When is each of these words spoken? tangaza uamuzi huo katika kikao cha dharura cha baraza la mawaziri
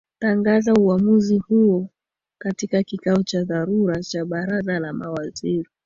tangaza 0.19 0.73
uamuzi 0.73 1.37
huo 1.37 1.87
katika 2.37 2.83
kikao 2.83 3.23
cha 3.23 3.43
dharura 3.43 4.03
cha 4.03 4.25
baraza 4.25 4.79
la 4.79 4.93
mawaziri 4.93 5.67